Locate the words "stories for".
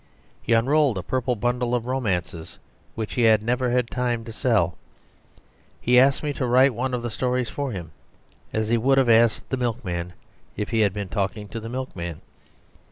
7.11-7.71